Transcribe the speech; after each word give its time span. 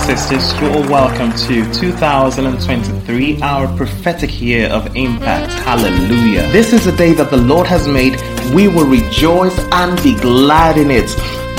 sisters, 0.00 0.52
you 0.60 0.68
are 0.68 0.88
welcome 0.88 1.30
to 1.32 1.72
2023, 1.74 3.42
our 3.42 3.68
prophetic 3.76 4.40
year 4.40 4.68
of 4.68 4.96
impact. 4.96 5.52
Hallelujah. 5.52 6.50
This 6.52 6.72
is 6.72 6.86
a 6.86 6.96
day 6.96 7.12
that 7.12 7.30
the 7.30 7.36
Lord 7.36 7.66
has 7.66 7.86
made. 7.86 8.18
We 8.54 8.66
will 8.68 8.86
rejoice 8.86 9.58
and 9.72 10.02
be 10.02 10.14
glad 10.16 10.78
in 10.78 10.90
it. 10.90 11.08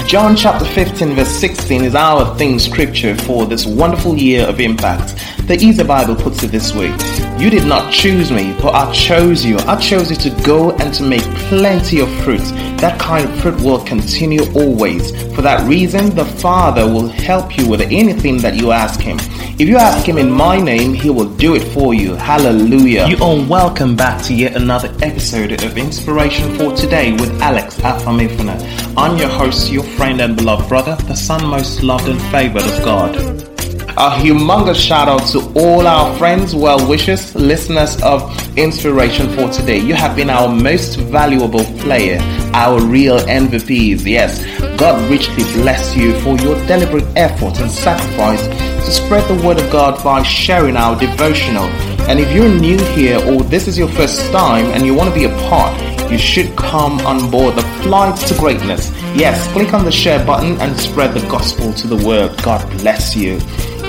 John 0.07 0.35
chapter 0.35 0.65
15, 0.65 1.13
verse 1.13 1.29
16 1.29 1.83
is 1.83 1.95
our 1.95 2.35
theme 2.35 2.59
scripture 2.59 3.15
for 3.15 3.45
this 3.45 3.65
wonderful 3.65 4.17
year 4.17 4.45
of 4.47 4.59
impact. 4.59 5.15
The 5.51 5.65
Easy 5.65 5.83
Bible 5.83 6.15
puts 6.15 6.43
it 6.43 6.47
this 6.47 6.73
way 6.73 6.95
You 7.37 7.49
did 7.49 7.65
not 7.65 7.91
choose 7.91 8.31
me, 8.31 8.55
but 8.61 8.73
I 8.73 8.89
chose 8.93 9.43
you. 9.43 9.57
I 9.67 9.75
chose 9.75 10.09
you 10.09 10.15
to 10.15 10.43
go 10.43 10.71
and 10.71 10.93
to 10.93 11.03
make 11.03 11.23
plenty 11.49 11.99
of 11.99 12.09
fruit. 12.23 12.39
That 12.79 12.97
kind 12.97 13.27
of 13.27 13.35
fruit 13.41 13.59
will 13.59 13.83
continue 13.83 14.49
always. 14.53 15.11
For 15.35 15.41
that 15.41 15.67
reason, 15.67 16.15
the 16.15 16.23
Father 16.23 16.85
will 16.85 17.09
help 17.09 17.57
you 17.57 17.67
with 17.67 17.81
anything 17.81 18.37
that 18.37 18.55
you 18.55 18.71
ask 18.71 19.01
Him. 19.01 19.17
If 19.59 19.67
you 19.67 19.75
ask 19.75 20.07
Him 20.07 20.17
in 20.17 20.31
my 20.31 20.57
name, 20.57 20.93
He 20.93 21.09
will 21.09 21.35
do 21.35 21.53
it 21.55 21.63
for 21.73 21.93
you. 21.93 22.15
Hallelujah. 22.15 23.09
You 23.09 23.17
are 23.17 23.45
welcome 23.45 23.93
back 23.97 24.23
to 24.27 24.33
yet 24.33 24.55
another 24.55 24.87
episode 25.01 25.51
of 25.51 25.77
Inspiration 25.77 26.55
for 26.57 26.73
Today 26.77 27.11
with 27.11 27.41
Alex 27.41 27.75
Afamifuna. 27.81 28.55
I'm 28.95 29.17
your 29.17 29.27
host, 29.27 29.69
your 29.69 29.83
friend 29.83 30.21
and 30.21 30.37
beloved 30.37 30.69
brother, 30.69 30.95
the 31.07 31.15
son 31.15 31.45
most 31.45 31.83
loved 31.83 32.07
and 32.07 32.21
favored 32.31 32.63
of 32.63 32.85
God. 32.85 33.50
A 33.97 34.09
humongous 34.09 34.77
shout 34.77 35.09
out 35.09 35.27
to 35.27 35.39
all 35.53 35.85
our 35.85 36.17
friends, 36.17 36.55
well 36.55 36.87
wishers, 36.87 37.35
listeners 37.35 38.01
of 38.01 38.21
Inspiration 38.57 39.27
for 39.35 39.49
Today. 39.49 39.79
You 39.79 39.95
have 39.95 40.15
been 40.15 40.29
our 40.29 40.47
most 40.47 40.95
valuable 40.95 41.65
player, 41.81 42.17
our 42.53 42.81
real 42.81 43.19
MVPs. 43.19 44.05
Yes, 44.05 44.41
God 44.79 45.09
richly 45.11 45.43
bless 45.61 45.93
you 45.95 46.17
for 46.21 46.37
your 46.37 46.55
deliberate 46.67 47.05
effort 47.17 47.59
and 47.59 47.69
sacrifice 47.69 48.47
to 48.47 48.91
spread 48.91 49.27
the 49.27 49.45
word 49.45 49.59
of 49.59 49.69
God 49.69 50.01
by 50.01 50.23
sharing 50.23 50.77
our 50.77 50.97
devotional. 50.97 51.65
And 52.07 52.17
if 52.17 52.31
you're 52.33 52.49
new 52.49 52.77
here 52.95 53.17
or 53.17 53.43
this 53.43 53.67
is 53.67 53.77
your 53.77 53.89
first 53.89 54.31
time 54.31 54.67
and 54.67 54.85
you 54.85 54.95
want 54.95 55.09
to 55.09 55.15
be 55.15 55.25
a 55.25 55.49
part, 55.49 55.77
you 56.09 56.17
should 56.17 56.55
come 56.55 56.99
on 57.01 57.29
board 57.29 57.55
the 57.55 57.61
flight 57.83 58.17
to 58.27 58.33
greatness. 58.35 58.89
Yes, 59.13 59.51
click 59.51 59.73
on 59.73 59.83
the 59.83 59.91
share 59.91 60.25
button 60.25 60.59
and 60.61 60.77
spread 60.79 61.13
the 61.13 61.27
gospel 61.27 61.73
to 61.73 61.87
the 61.87 61.97
world. 62.07 62.41
God 62.41 62.67
bless 62.79 63.15
you. 63.17 63.39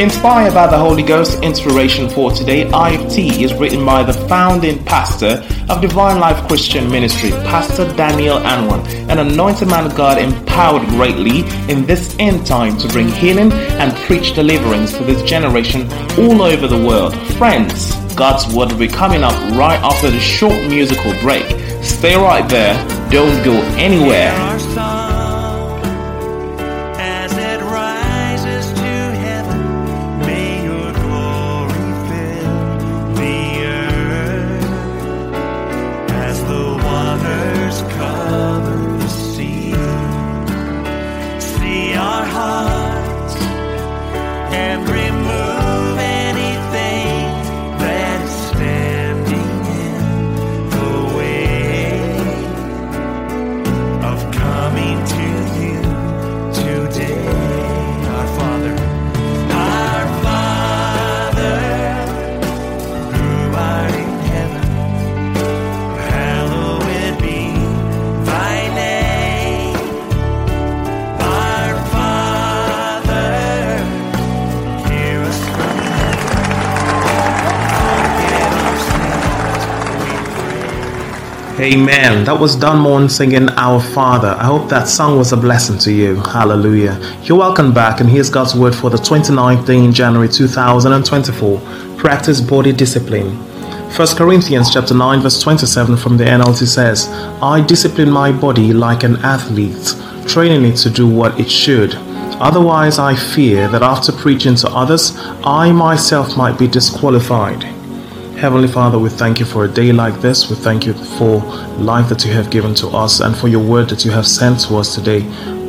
Inspired 0.00 0.54
by 0.54 0.66
the 0.66 0.78
Holy 0.78 1.02
Ghost, 1.02 1.42
inspiration 1.42 2.08
for 2.08 2.32
today, 2.32 2.64
IFT 2.64 3.42
is 3.42 3.52
written 3.54 3.84
by 3.84 4.02
the 4.02 4.14
founding 4.26 4.82
pastor 4.84 5.46
of 5.68 5.82
Divine 5.82 6.18
Life 6.18 6.48
Christian 6.48 6.90
Ministry, 6.90 7.30
Pastor 7.30 7.92
Daniel 7.94 8.38
Anwan, 8.38 8.84
an 9.10 9.18
anointed 9.18 9.68
man 9.68 9.84
of 9.84 9.94
God 9.94 10.16
empowered 10.16 10.88
greatly 10.88 11.40
in 11.70 11.84
this 11.84 12.16
end 12.18 12.46
time 12.46 12.78
to 12.78 12.88
bring 12.88 13.06
healing 13.08 13.52
and 13.52 13.94
preach 14.06 14.34
deliverance 14.34 14.96
to 14.96 15.04
this 15.04 15.22
generation 15.22 15.82
all 16.18 16.42
over 16.42 16.66
the 16.66 16.86
world. 16.86 17.14
Friends, 17.36 17.94
God's 18.14 18.46
word 18.54 18.72
will 18.72 18.78
be 18.78 18.88
coming 18.88 19.22
up 19.22 19.34
right 19.54 19.80
after 19.82 20.10
the 20.10 20.20
short 20.20 20.56
musical 20.68 21.12
break. 21.20 21.44
Stay 21.82 22.16
right 22.16 22.48
there, 22.48 22.74
don't 23.10 23.44
go 23.44 23.52
anywhere. 23.76 24.32
Amen. 81.62 82.24
That 82.24 82.40
was 82.40 82.56
Don 82.56 82.80
Moen 82.80 83.08
singing 83.08 83.48
Our 83.50 83.80
Father. 83.80 84.34
I 84.36 84.46
hope 84.46 84.68
that 84.68 84.88
song 84.88 85.16
was 85.16 85.32
a 85.32 85.36
blessing 85.36 85.78
to 85.78 85.92
you. 85.92 86.16
Hallelujah. 86.16 86.98
You're 87.22 87.38
welcome 87.38 87.72
back, 87.72 88.00
and 88.00 88.10
here's 88.10 88.28
God's 88.28 88.56
word 88.56 88.74
for 88.74 88.90
the 88.90 88.96
29th 88.96 89.64
day 89.64 89.76
in 89.76 89.92
January 89.92 90.28
2024. 90.28 91.60
Practice 91.98 92.40
body 92.40 92.72
discipline. 92.72 93.36
1 93.94 94.08
Corinthians 94.16 94.72
chapter 94.72 94.92
9 94.92 95.20
verse 95.20 95.40
27 95.40 95.96
from 95.96 96.16
the 96.16 96.24
NLT 96.24 96.66
says, 96.66 97.06
I 97.40 97.64
discipline 97.64 98.10
my 98.10 98.32
body 98.32 98.72
like 98.72 99.04
an 99.04 99.14
athlete, 99.18 99.94
training 100.26 100.64
it 100.64 100.78
to 100.78 100.90
do 100.90 101.08
what 101.08 101.38
it 101.38 101.48
should. 101.48 101.94
Otherwise, 102.42 102.98
I 102.98 103.14
fear 103.14 103.68
that 103.68 103.82
after 103.82 104.10
preaching 104.10 104.56
to 104.56 104.68
others, 104.70 105.12
I 105.44 105.70
myself 105.70 106.36
might 106.36 106.58
be 106.58 106.66
disqualified. 106.66 107.71
Heavenly 108.42 108.66
Father, 108.66 108.98
we 108.98 109.08
thank 109.08 109.38
you 109.38 109.46
for 109.46 109.66
a 109.66 109.68
day 109.68 109.92
like 109.92 110.20
this. 110.20 110.50
We 110.50 110.56
thank 110.56 110.84
you 110.84 110.94
for 110.94 111.36
life 111.78 112.08
that 112.08 112.24
you 112.24 112.32
have 112.32 112.50
given 112.50 112.74
to 112.74 112.88
us 112.88 113.20
and 113.20 113.36
for 113.36 113.46
your 113.46 113.64
word 113.64 113.88
that 113.90 114.04
you 114.04 114.10
have 114.10 114.26
sent 114.26 114.58
to 114.62 114.78
us 114.78 114.96
today. 114.96 115.20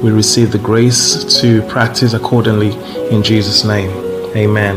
We 0.02 0.10
receive 0.10 0.52
the 0.52 0.58
grace 0.58 1.40
to 1.40 1.62
practice 1.68 2.16
accordingly 2.16 2.72
in 3.12 3.22
Jesus' 3.22 3.64
name. 3.64 3.92
Amen. 4.36 4.76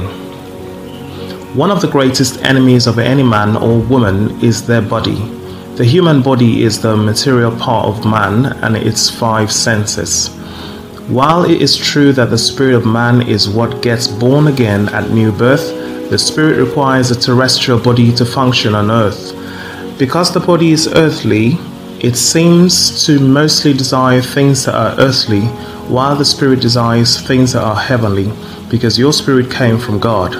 One 1.56 1.70
of 1.70 1.80
the 1.80 1.88
greatest 1.88 2.42
enemies 2.42 2.86
of 2.86 2.98
any 2.98 3.22
man 3.22 3.56
or 3.56 3.78
woman 3.78 4.44
is 4.44 4.66
their 4.66 4.82
body. 4.82 5.16
The 5.76 5.84
human 5.86 6.20
body 6.20 6.64
is 6.64 6.82
the 6.82 6.98
material 6.98 7.56
part 7.56 7.86
of 7.86 8.04
man 8.04 8.62
and 8.62 8.76
its 8.76 9.08
five 9.08 9.50
senses. 9.50 10.28
While 11.08 11.46
it 11.46 11.62
is 11.62 11.74
true 11.74 12.12
that 12.12 12.28
the 12.28 12.36
spirit 12.36 12.74
of 12.74 12.84
man 12.84 13.22
is 13.22 13.48
what 13.48 13.80
gets 13.80 14.06
born 14.06 14.48
again 14.48 14.90
at 14.90 15.08
new 15.12 15.32
birth, 15.32 15.75
the 16.10 16.18
spirit 16.18 16.58
requires 16.58 17.10
a 17.10 17.18
terrestrial 17.18 17.80
body 17.80 18.14
to 18.14 18.24
function 18.24 18.74
on 18.74 18.90
earth. 18.90 19.34
Because 19.98 20.32
the 20.32 20.40
body 20.40 20.70
is 20.72 20.88
earthly, 20.88 21.58
it 22.00 22.16
seems 22.16 23.04
to 23.06 23.18
mostly 23.18 23.72
desire 23.72 24.20
things 24.20 24.64
that 24.66 24.74
are 24.74 24.94
earthly, 25.00 25.40
while 25.88 26.14
the 26.14 26.24
spirit 26.24 26.60
desires 26.60 27.20
things 27.26 27.52
that 27.54 27.62
are 27.62 27.76
heavenly, 27.76 28.30
because 28.70 28.98
your 28.98 29.12
spirit 29.12 29.50
came 29.50 29.78
from 29.78 29.98
God. 29.98 30.32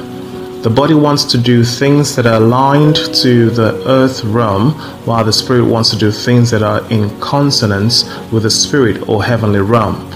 The 0.63 0.71
body 0.71 0.95
wants 0.95 1.25
to 1.27 1.39
do 1.39 1.65
things 1.65 2.17
that 2.17 2.27
are 2.27 2.43
aligned 2.43 2.97
to 3.23 3.51
the 3.51 3.83
earth 3.87 4.25
realm, 4.25 4.73
while 5.07 5.25
the 5.25 5.33
spirit 5.33 5.65
wants 5.65 5.91
to 5.91 5.97
do 5.97 6.11
things 6.11 6.51
that 6.51 6.63
are 6.63 6.85
in 6.91 7.09
consonance 7.21 8.05
with 8.33 8.43
the 8.43 8.51
spirit 8.51 9.09
or 9.09 9.25
heavenly 9.25 9.61
realm. 9.61 10.11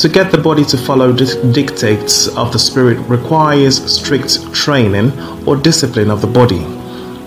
To 0.00 0.10
get 0.10 0.30
the 0.30 0.36
body 0.36 0.62
to 0.66 0.76
follow 0.76 1.10
the 1.10 1.50
dictates 1.54 2.28
of 2.36 2.52
the 2.52 2.58
Spirit 2.58 2.98
requires 3.08 3.82
strict 3.90 4.52
training 4.52 5.10
or 5.48 5.56
discipline 5.56 6.10
of 6.10 6.20
the 6.20 6.26
body. 6.26 6.66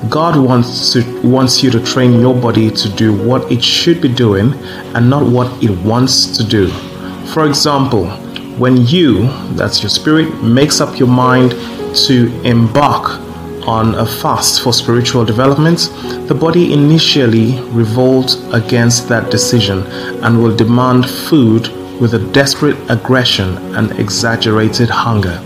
God 0.07 0.37
wants, 0.37 0.93
to, 0.93 1.21
wants 1.27 1.63
you 1.63 1.71
to 1.71 1.83
train 1.83 2.19
your 2.19 2.39
body 2.39 2.69
to 2.69 2.89
do 2.89 3.11
what 3.11 3.51
it 3.51 3.63
should 3.63 4.03
be 4.03 4.07
doing 4.07 4.53
and 4.93 5.09
not 5.09 5.25
what 5.25 5.51
it 5.63 5.71
wants 5.83 6.37
to 6.37 6.43
do. 6.43 6.67
For 7.33 7.47
example, 7.47 8.05
when 8.59 8.85
you, 8.85 9.23
that's 9.55 9.81
your 9.81 9.89
spirit, 9.89 10.43
makes 10.43 10.79
up 10.79 10.99
your 10.99 11.07
mind 11.07 11.53
to 12.05 12.41
embark 12.43 13.19
on 13.67 13.95
a 13.95 14.05
fast 14.05 14.61
for 14.61 14.73
spiritual 14.73 15.25
development, 15.25 15.89
the 16.27 16.37
body 16.39 16.71
initially 16.71 17.59
revolts 17.71 18.35
against 18.53 19.09
that 19.09 19.31
decision 19.31 19.81
and 20.23 20.41
will 20.43 20.55
demand 20.55 21.09
food 21.09 21.78
with 21.99 22.13
a 22.13 22.31
desperate 22.31 22.77
aggression 22.89 23.57
and 23.75 23.91
exaggerated 23.99 24.89
hunger. 24.89 25.43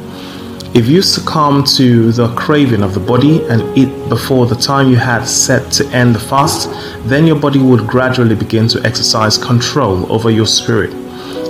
If 0.75 0.87
you 0.87 1.01
succumb 1.01 1.63
to 1.77 2.11
the 2.11 2.33
craving 2.35 2.81
of 2.81 2.93
the 2.93 2.99
body 2.99 3.43
and 3.45 3.77
eat 3.77 4.09
before 4.09 4.47
the 4.47 4.55
time 4.55 4.89
you 4.89 4.95
had 4.95 5.23
set 5.25 5.71
to 5.73 5.87
end 5.89 6.15
the 6.15 6.19
fast, 6.19 6.69
then 7.07 7.27
your 7.27 7.39
body 7.39 7.59
would 7.59 7.87
gradually 7.87 8.35
begin 8.35 8.67
to 8.69 8.81
exercise 8.83 9.37
control 9.37 10.11
over 10.11 10.31
your 10.31 10.47
spirit. 10.47 10.91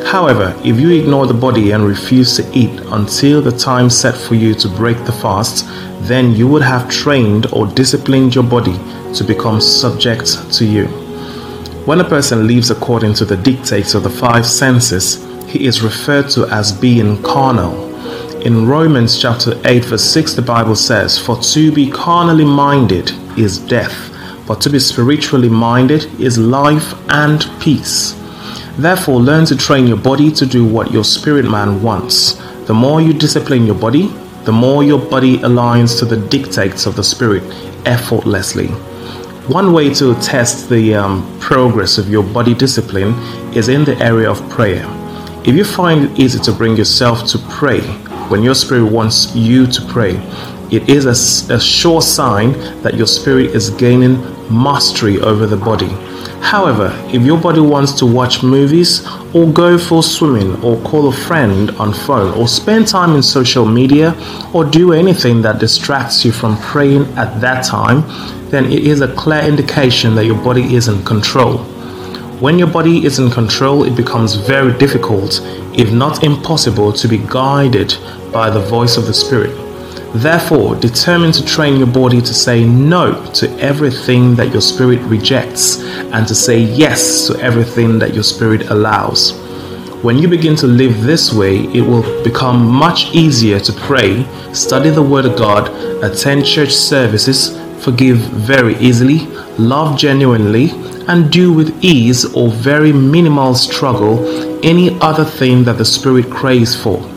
However, 0.06 0.54
if 0.66 0.80
you 0.80 0.90
ignore 0.92 1.26
the 1.26 1.34
body 1.34 1.72
and 1.72 1.86
refuse 1.86 2.36
to 2.36 2.52
eat 2.54 2.78
until 2.92 3.42
the 3.42 3.58
time 3.58 3.90
set 3.90 4.16
for 4.16 4.36
you 4.36 4.54
to 4.56 4.68
break 4.68 4.98
the 5.06 5.14
fast, 5.14 5.66
then 6.02 6.36
you 6.36 6.48
would 6.48 6.62
have 6.62 6.90
trained 6.90 7.48
or 7.54 7.66
disciplined 7.68 8.36
your 8.36 8.44
body 8.44 8.78
to 9.16 9.24
become 9.24 9.62
subject 9.62 10.52
to 10.54 10.66
you. 10.66 11.03
When 11.86 12.00
a 12.00 12.06
person 12.06 12.48
lives 12.48 12.72
according 12.72 13.16
to 13.16 13.26
the 13.26 13.36
dictates 13.36 13.94
of 13.94 14.04
the 14.04 14.10
five 14.10 14.46
senses, 14.46 15.22
he 15.52 15.66
is 15.66 15.82
referred 15.82 16.30
to 16.30 16.46
as 16.46 16.72
being 16.72 17.22
carnal. 17.22 17.74
In 18.42 18.66
Romans 18.66 19.22
chapter 19.22 19.60
8, 19.66 19.84
verse 19.84 20.04
6, 20.06 20.34
the 20.36 20.42
Bible 20.42 20.78
says, 20.78 21.20
For 21.20 21.36
to 21.36 21.74
be 21.74 21.92
carnally 21.92 22.46
minded 22.46 23.12
is 23.38 23.60
death, 23.60 23.94
but 24.48 24.62
to 24.62 24.70
be 24.70 24.80
spiritually 24.80 25.50
minded 25.50 26.06
is 26.22 26.38
life 26.38 26.94
and 27.10 27.46
peace. 27.60 28.14
Therefore, 28.78 29.20
learn 29.20 29.46
to 29.48 29.58
train 29.58 29.86
your 29.86 29.98
body 29.98 30.32
to 30.32 30.46
do 30.46 30.66
what 30.66 30.94
your 30.94 31.04
spirit 31.04 31.52
man 31.52 31.84
wants. 31.84 32.36
The 32.66 32.74
more 32.74 33.02
you 33.02 33.12
discipline 33.12 33.66
your 33.66 33.76
body, 33.76 34.08
the 34.46 34.54
more 34.54 34.86
your 34.86 35.00
body 35.00 35.40
aligns 35.40 36.00
to 36.00 36.06
the 36.06 36.16
dictates 36.30 36.86
of 36.86 36.96
the 36.96 37.04
spirit 37.04 37.44
effortlessly. 37.86 38.70
One 39.48 39.74
way 39.74 39.94
to 39.96 40.16
test 40.22 40.70
the 40.70 40.96
um, 40.96 41.38
progress 41.42 41.98
of 41.98 42.08
your 42.08 42.24
body 42.24 42.54
discipline 42.54 43.14
is 43.54 43.68
in 43.68 43.84
the 43.84 43.98
area 43.98 44.32
of 44.32 44.40
prayer. 44.50 44.86
If 45.44 45.54
you 45.54 45.66
find 45.66 46.06
it 46.06 46.18
easy 46.18 46.40
to 46.40 46.54
bring 46.54 46.78
yourself 46.78 47.28
to 47.28 47.38
pray 47.50 47.82
when 48.30 48.42
your 48.42 48.56
spirit 48.56 48.90
wants 48.90 49.36
you 49.36 49.68
to 49.68 49.82
pray, 49.90 50.16
it 50.72 50.88
is 50.88 51.06
a, 51.06 51.54
a 51.56 51.60
sure 51.60 52.02
sign 52.02 52.54
that 52.84 52.94
your 52.94 53.06
spirit 53.06 53.48
is 53.48 53.70
gaining 53.72 54.16
mastery 54.50 55.20
over 55.20 55.46
the 55.46 55.58
body. 55.58 55.94
However, 56.44 56.92
if 57.08 57.24
your 57.24 57.40
body 57.40 57.62
wants 57.62 57.94
to 57.94 58.06
watch 58.06 58.44
movies 58.44 59.08
or 59.34 59.52
go 59.52 59.78
for 59.78 60.04
swimming 60.04 60.62
or 60.62 60.78
call 60.84 61.08
a 61.08 61.12
friend 61.12 61.72
on 61.72 61.94
phone 61.94 62.38
or 62.38 62.48
spend 62.48 62.88
time 62.88 63.16
in 63.16 63.24
social 63.24 63.66
media 63.66 64.14
or 64.54 64.66
do 64.66 64.92
anything 64.92 65.42
that 65.44 65.60
distracts 65.60 66.24
you 66.26 66.32
from 66.32 66.58
praying 66.58 67.06
at 67.18 67.40
that 67.40 67.64
time, 67.64 68.04
then 68.52 68.66
it 68.66 68.86
is 68.86 69.02
a 69.02 69.16
clear 69.16 69.42
indication 69.42 70.14
that 70.16 70.26
your 70.26 70.42
body 70.44 70.76
is 70.76 70.90
in 70.90 71.04
control. 71.06 71.60
When 72.40 72.60
your 72.60 72.68
body 72.68 73.06
is 73.06 73.20
in 73.20 73.32
control, 73.32 73.86
it 73.86 73.96
becomes 73.96 74.36
very 74.36 74.78
difficult, 74.78 75.40
if 75.74 75.92
not 75.94 76.24
impossible, 76.26 76.92
to 76.92 77.08
be 77.08 77.20
guided 77.20 77.96
by 78.34 78.50
the 78.50 78.60
voice 78.60 78.98
of 78.98 79.08
the 79.08 79.14
Spirit. 79.14 79.63
Therefore, 80.16 80.76
determine 80.76 81.32
to 81.32 81.44
train 81.44 81.78
your 81.78 81.88
body 81.88 82.22
to 82.22 82.34
say 82.36 82.64
no 82.64 83.26
to 83.34 83.50
everything 83.60 84.36
that 84.36 84.52
your 84.52 84.62
spirit 84.62 85.00
rejects 85.02 85.82
and 85.82 86.28
to 86.28 86.36
say 86.36 86.60
yes 86.60 87.26
to 87.28 87.40
everything 87.40 87.98
that 87.98 88.14
your 88.14 88.22
spirit 88.22 88.70
allows. 88.70 89.32
When 90.04 90.20
you 90.20 90.28
begin 90.28 90.56
to 90.58 90.68
live 90.68 91.02
this 91.02 91.34
way, 91.34 91.64
it 91.74 91.82
will 91.82 92.04
become 92.24 92.64
much 92.64 93.16
easier 93.16 93.60
to 93.62 93.74
pray, 93.74 94.24
study 94.54 94.92
the 94.92 95.02
Word 95.02 95.26
of 95.26 95.36
God, 95.36 95.70
attend 96.04 96.46
church 96.46 96.74
services, 96.74 97.58
forgive 97.84 98.18
very 98.18 98.76
easily, 98.76 99.20
love 99.58 99.98
genuinely, 99.98 100.70
and 101.08 101.32
do 101.32 101.52
with 101.52 101.84
ease 101.84 102.26
or 102.36 102.50
very 102.50 102.94
minimal 102.94 103.56
struggle 103.56 104.64
any 104.64 105.00
other 105.00 105.26
thing 105.26 105.64
that 105.64 105.78
the 105.78 105.86
Spirit 105.86 106.30
craves 106.30 106.76
for. 106.76 107.13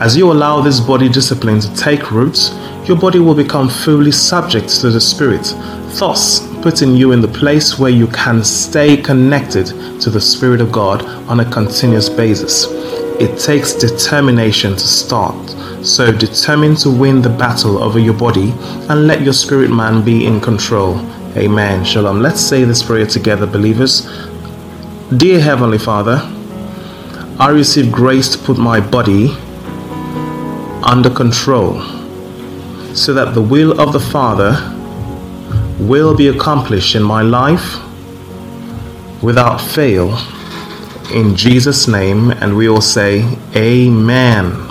As 0.00 0.16
you 0.16 0.30
allow 0.30 0.60
this 0.60 0.78
body 0.78 1.08
discipline 1.08 1.58
to 1.58 1.74
take 1.74 2.12
root, 2.12 2.54
your 2.84 2.96
body 2.96 3.18
will 3.18 3.34
become 3.34 3.68
fully 3.68 4.12
subject 4.12 4.68
to 4.80 4.90
the 4.90 5.00
Spirit, 5.00 5.42
thus 5.98 6.46
putting 6.62 6.94
you 6.94 7.10
in 7.10 7.20
the 7.20 7.26
place 7.26 7.80
where 7.80 7.90
you 7.90 8.06
can 8.06 8.44
stay 8.44 8.96
connected 8.96 9.66
to 10.00 10.08
the 10.08 10.20
Spirit 10.20 10.60
of 10.60 10.70
God 10.70 11.04
on 11.28 11.40
a 11.40 11.50
continuous 11.50 12.08
basis. 12.08 12.66
It 13.20 13.40
takes 13.40 13.72
determination 13.72 14.74
to 14.74 14.78
start, 14.78 15.50
so 15.84 16.12
determine 16.12 16.76
to 16.76 16.90
win 16.90 17.20
the 17.20 17.30
battle 17.30 17.82
over 17.82 17.98
your 17.98 18.14
body 18.14 18.52
and 18.88 19.08
let 19.08 19.22
your 19.22 19.32
spirit 19.32 19.70
man 19.70 20.04
be 20.04 20.26
in 20.26 20.40
control. 20.40 20.96
Amen. 21.36 21.84
Shalom. 21.84 22.22
Let's 22.22 22.40
say 22.40 22.62
this 22.62 22.84
prayer 22.84 23.06
together, 23.06 23.46
believers. 23.48 24.08
Dear 25.16 25.40
Heavenly 25.40 25.78
Father, 25.78 26.20
I 27.40 27.50
receive 27.50 27.90
grace 27.90 28.28
to 28.28 28.38
put 28.38 28.58
my 28.58 28.78
body 28.78 29.36
under 30.82 31.10
control 31.10 31.80
so 32.94 33.12
that 33.14 33.34
the 33.34 33.42
will 33.42 33.80
of 33.80 33.92
the 33.92 34.00
Father 34.00 34.52
will 35.78 36.14
be 36.16 36.28
accomplished 36.28 36.94
in 36.94 37.02
my 37.02 37.22
life 37.22 37.78
without 39.22 39.58
fail. 39.60 40.16
In 41.12 41.34
Jesus' 41.36 41.88
name, 41.88 42.30
and 42.30 42.56
we 42.56 42.68
all 42.68 42.80
say, 42.80 43.24
Amen. 43.54 44.67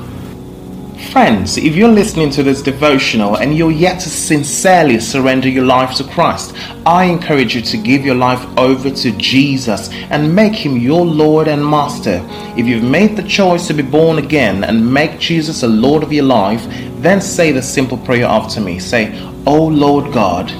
Friends, 1.18 1.58
if 1.58 1.75
you're 1.75 1.90
listening 1.90 2.30
to 2.30 2.44
this 2.44 2.62
devotional 2.62 3.38
and 3.38 3.58
you're 3.58 3.72
yet 3.72 4.00
to 4.02 4.08
sincerely 4.08 5.00
surrender 5.00 5.50
your 5.50 5.66
life 5.66 5.96
to 5.96 6.04
Christ, 6.04 6.56
I 6.86 7.06
encourage 7.06 7.56
you 7.56 7.62
to 7.62 7.78
give 7.78 8.06
your 8.06 8.14
life 8.14 8.46
over 8.56 8.92
to 8.92 9.12
Jesus 9.14 9.90
and 10.12 10.36
make 10.36 10.54
him 10.54 10.78
your 10.78 11.04
Lord 11.04 11.48
and 11.48 11.66
Master. 11.66 12.24
If 12.56 12.68
you've 12.68 12.84
made 12.84 13.18
the 13.18 13.28
choice 13.28 13.66
to 13.66 13.74
be 13.74 13.81
born 13.81 14.19
again 14.19 14.64
and 14.64 14.94
make 14.94 15.18
Jesus 15.18 15.64
a 15.64 15.68
Lord 15.68 16.04
of 16.04 16.14
your 16.14 16.25
life, 16.25 16.64
then 17.02 17.19
say 17.19 17.52
the 17.52 17.64
simple 17.64 17.98
prayer 17.98 18.25
after 18.25 18.62
me. 18.62 18.78
Say, 18.78 19.19
Oh 19.48 19.66
Lord 19.66 20.14
God, 20.14 20.52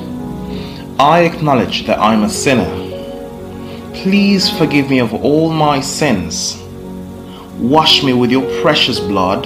I 1.00 1.20
acknowledge 1.20 1.86
that 1.86 2.00
I'm 2.00 2.24
a 2.24 2.30
sinner. 2.30 2.66
Please 3.94 4.50
forgive 4.58 4.90
me 4.90 5.02
of 5.02 5.14
all 5.14 5.52
my 5.52 5.80
sins. 5.82 6.60
Wash 7.60 8.04
me 8.04 8.14
with 8.14 8.32
your 8.32 8.62
precious 8.64 9.00
blood 9.00 9.46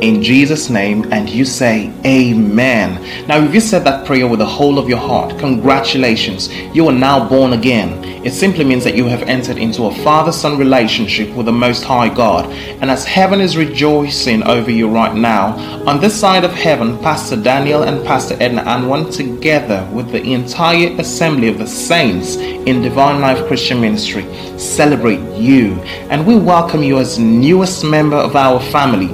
in 0.00 0.22
Jesus' 0.22 0.70
name, 0.70 1.12
and 1.12 1.28
you 1.28 1.44
say, 1.44 1.92
Amen. 2.04 3.26
Now, 3.26 3.42
if 3.42 3.54
you 3.54 3.60
said 3.60 3.84
that 3.84 4.06
prayer 4.06 4.26
with 4.26 4.38
the 4.38 4.46
whole 4.46 4.78
of 4.78 4.88
your 4.88 4.98
heart, 4.98 5.38
congratulations, 5.38 6.52
you 6.74 6.88
are 6.88 6.92
now 6.92 7.28
born 7.28 7.52
again. 7.52 8.04
It 8.24 8.32
simply 8.32 8.64
means 8.64 8.84
that 8.84 8.96
you 8.96 9.06
have 9.06 9.22
entered 9.22 9.56
into 9.56 9.84
a 9.84 9.94
father 10.02 10.30
son 10.32 10.58
relationship 10.58 11.34
with 11.34 11.46
the 11.46 11.52
Most 11.52 11.84
High 11.84 12.12
God. 12.12 12.44
And 12.80 12.90
as 12.90 13.04
heaven 13.04 13.40
is 13.40 13.56
rejoicing 13.56 14.42
over 14.42 14.70
you 14.70 14.90
right 14.90 15.14
now, 15.14 15.56
on 15.86 16.00
this 16.00 16.18
side 16.18 16.44
of 16.44 16.52
heaven, 16.52 16.98
Pastor 16.98 17.36
Daniel 17.36 17.84
and 17.84 18.04
Pastor 18.06 18.36
Edna 18.40 18.62
Anwan, 18.64 19.10
together 19.10 19.88
with 19.92 20.12
the 20.12 20.34
entire 20.34 20.88
assembly 21.00 21.48
of 21.48 21.58
the 21.58 21.66
saints 21.66 22.36
in 22.36 22.82
Divine 22.82 23.22
Life 23.22 23.46
Christian 23.46 23.80
Ministry, 23.80 24.24
celebrate 24.58 25.22
you. 25.38 25.74
And 26.10 26.26
we 26.26 26.36
welcome 26.36 26.82
you 26.82 26.98
as 26.98 27.18
newest 27.18 27.84
member 27.84 28.16
of 28.16 28.36
our 28.36 28.60
family. 28.70 29.08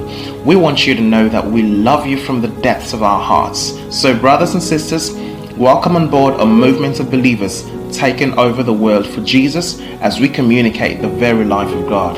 We 0.47 0.55
want 0.55 0.87
you 0.87 0.95
to 0.95 1.01
know 1.01 1.27
that 1.27 1.45
we 1.45 1.61
love 1.61 2.07
you 2.07 2.17
from 2.17 2.39
the 2.39 2.47
depths 2.47 2.93
of 2.93 3.03
our 3.03 3.21
hearts. 3.21 3.73
So, 3.93 4.17
brothers 4.17 4.53
and 4.53 4.63
sisters, 4.63 5.11
welcome 5.57 5.97
on 5.97 6.09
board 6.09 6.39
a 6.39 6.45
movement 6.45 7.01
of 7.01 7.11
believers 7.11 7.69
taking 7.91 8.31
over 8.39 8.63
the 8.63 8.71
world 8.71 9.05
for 9.05 9.19
Jesus 9.25 9.81
as 9.99 10.21
we 10.21 10.29
communicate 10.29 11.01
the 11.01 11.09
very 11.09 11.43
life 11.43 11.67
of 11.75 11.89
God. 11.89 12.15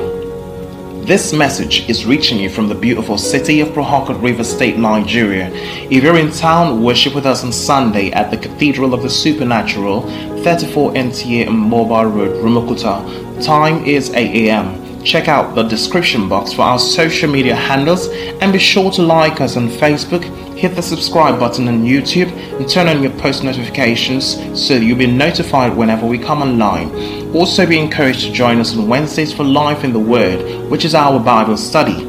This 1.07 1.33
message 1.33 1.89
is 1.89 2.05
reaching 2.05 2.37
you 2.37 2.51
from 2.51 2.69
the 2.69 2.75
beautiful 2.75 3.17
city 3.17 3.61
of 3.61 3.73
Port 3.73 4.15
River 4.21 4.43
State, 4.43 4.77
Nigeria. 4.77 5.49
If 5.89 6.03
you're 6.03 6.19
in 6.19 6.29
town, 6.29 6.83
worship 6.83 7.15
with 7.15 7.25
us 7.25 7.43
on 7.43 7.51
Sunday 7.51 8.11
at 8.11 8.29
the 8.29 8.37
Cathedral 8.37 8.93
of 8.93 9.01
the 9.01 9.09
Supernatural, 9.09 10.03
34 10.43 10.93
NTA 10.93 11.51
Mobile 11.51 12.05
Road, 12.05 12.43
Rumuokwuta. 12.45 13.43
Time 13.43 13.83
is 13.85 14.11
8 14.11 14.49
a.m. 14.49 14.88
Check 15.03 15.27
out 15.27 15.55
the 15.55 15.63
description 15.63 16.27
box 16.27 16.51
for 16.53 16.63
our 16.63 16.77
social 16.77 17.29
media 17.29 17.55
handles 17.55 18.07
and 18.41 18.51
be 18.51 18.59
sure 18.59 18.91
to 18.91 19.01
like 19.01 19.39
us 19.39 19.55
on 19.55 19.69
Facebook, 19.69 20.23
hit 20.57 20.75
the 20.75 20.81
subscribe 20.81 21.39
button 21.39 21.67
on 21.67 21.85
YouTube, 21.85 22.31
and 22.59 22.69
turn 22.69 22.87
on 22.87 23.01
your 23.01 23.13
post 23.13 23.43
notifications 23.43 24.35
so 24.59 24.75
you'll 24.75 24.97
be 24.97 25.07
notified 25.07 25.75
whenever 25.75 26.05
we 26.05 26.17
come 26.17 26.41
online. 26.41 26.89
Also, 27.33 27.65
be 27.65 27.79
encouraged 27.79 28.21
to 28.21 28.33
join 28.33 28.59
us 28.59 28.75
on 28.75 28.89
Wednesdays 28.89 29.31
for 29.31 29.43
Life 29.43 29.83
in 29.83 29.93
the 29.93 29.99
Word, 29.99 30.69
which 30.69 30.83
is 30.83 30.93
our 30.93 31.19
Bible 31.19 31.55
study. 31.55 32.08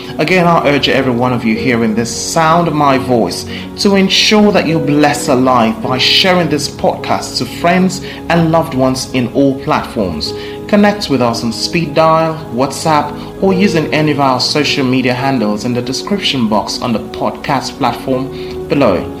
Again, 0.19 0.47
I 0.47 0.67
urge 0.67 0.89
every 0.89 1.13
one 1.13 1.33
of 1.33 1.43
you 1.43 1.55
hearing 1.55 1.95
this 1.95 2.33
sound 2.33 2.67
of 2.67 2.73
my 2.73 2.97
voice 2.97 3.45
to 3.83 3.95
ensure 3.95 4.51
that 4.51 4.67
you 4.67 4.77
bless 4.79 5.29
a 5.29 5.35
life 5.35 5.81
by 5.81 5.97
sharing 5.97 6.49
this 6.49 6.67
podcast 6.67 7.37
to 7.37 7.45
friends 7.45 8.01
and 8.03 8.51
loved 8.51 8.73
ones 8.73 9.13
in 9.13 9.31
all 9.33 9.61
platforms. 9.63 10.31
Connect 10.69 11.09
with 11.09 11.21
us 11.21 11.43
on 11.43 11.51
speed 11.51 11.93
dial, 11.93 12.33
WhatsApp, 12.53 13.41
or 13.41 13.53
using 13.53 13.93
any 13.93 14.11
of 14.11 14.19
our 14.19 14.39
social 14.39 14.85
media 14.85 15.13
handles 15.13 15.65
in 15.65 15.73
the 15.73 15.81
description 15.81 16.47
box 16.47 16.81
on 16.81 16.93
the 16.93 16.99
podcast 17.09 17.77
platform 17.77 18.67
below. 18.67 19.20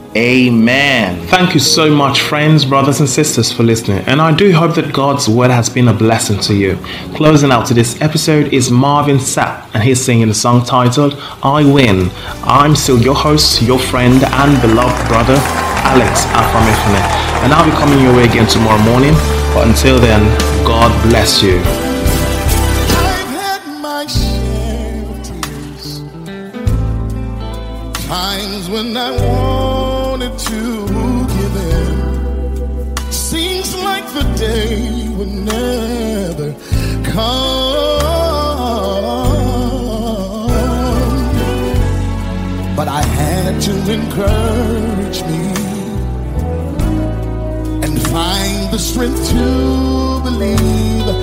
Amen. 0.15 1.25
Thank 1.27 1.53
you 1.53 1.61
so 1.61 1.89
much, 1.89 2.19
friends, 2.19 2.65
brothers, 2.65 2.99
and 2.99 3.07
sisters, 3.07 3.49
for 3.49 3.63
listening. 3.63 3.99
And 4.07 4.19
I 4.19 4.35
do 4.35 4.51
hope 4.51 4.75
that 4.75 4.91
God's 4.91 5.29
word 5.29 5.51
has 5.51 5.69
been 5.69 5.87
a 5.87 5.93
blessing 5.93 6.37
to 6.41 6.53
you. 6.53 6.75
Closing 7.15 7.49
out 7.49 7.65
to 7.67 7.73
this 7.73 8.01
episode 8.01 8.51
is 8.51 8.69
Marvin 8.69 9.19
Sapp, 9.19 9.69
and 9.73 9.81
he's 9.81 10.03
singing 10.03 10.27
the 10.27 10.33
song 10.33 10.65
titled 10.65 11.15
I 11.43 11.63
Win. 11.63 12.09
I'm 12.43 12.75
still 12.75 13.01
your 13.01 13.15
host, 13.15 13.61
your 13.61 13.79
friend, 13.79 14.21
and 14.21 14.61
beloved 14.61 15.07
brother, 15.07 15.37
Alex 15.87 16.25
Afamifune. 16.25 16.99
And 17.45 17.53
I'll 17.53 17.63
be 17.63 17.71
coming 17.77 18.03
your 18.03 18.13
way 18.13 18.25
again 18.25 18.47
tomorrow 18.47 18.83
morning. 18.83 19.13
But 19.53 19.69
until 19.69 19.97
then, 19.97 20.21
God 20.65 20.91
bless 21.03 21.41
you. 21.41 21.59
I've 21.59 23.29
had 23.29 23.81
my 23.81 24.05
share 24.07 25.05
of 25.05 25.23
tears. 25.23 26.01
Times 28.07 28.69
when 28.69 28.97
I 28.97 29.60
wanted 30.21 30.39
to 30.39 30.61
give 31.35 31.55
in. 31.55 33.11
Seems 33.11 33.75
like 33.75 34.05
the 34.13 34.23
day 34.37 35.09
would 35.17 35.29
never 35.29 36.53
come. 37.11 37.81
But 42.75 42.87
I 42.87 43.01
had 43.01 43.61
to 43.61 43.73
encourage 43.91 45.21
me 45.23 45.43
and 47.83 48.01
find 48.09 48.71
the 48.71 48.79
strength 48.79 49.29
to 49.29 50.21
believe 50.23 51.20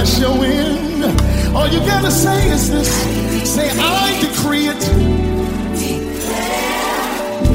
unless 0.00 0.18
you're. 0.18 0.30
All 1.54 1.68
you 1.68 1.80
gotta 1.80 2.10
say 2.10 2.50
is 2.50 2.70
this 2.70 2.88
say, 3.48 3.70
I 3.78 4.18
decree 4.20 4.68
it. 4.68 4.82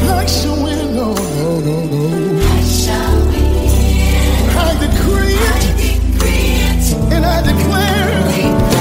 I 0.08 0.25
shall 0.25 0.64
win. 0.64 0.96
No, 0.96 1.14
no, 1.14 1.60
no, 1.60 1.86
no. 1.86 2.40
I 2.42 2.62
shall 2.62 3.28
win. 3.28 4.50
I 4.58 4.74
decree 4.80 5.34
it. 5.34 5.56
I 5.56 5.72
decree 5.82 6.56
it. 6.70 7.14
And 7.14 7.25
I 7.25 7.42
declare. 7.42 8.75